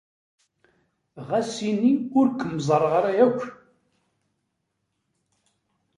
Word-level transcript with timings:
Ɣas 1.27 1.53
ini 1.69 1.91
ur 2.19 2.27
kem-ẓerreɣ 2.39 2.93
ara 2.99 3.11
yakk. 3.17 3.39